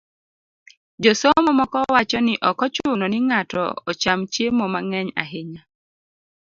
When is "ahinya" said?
5.23-5.61